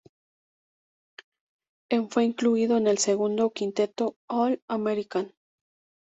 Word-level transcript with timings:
En 1.91 2.09
fue 2.09 2.23
incluido 2.25 2.75
en 2.75 2.87
el 2.87 2.97
segundo 2.97 3.51
quinteto 3.51 4.17
All-American. 4.27 5.35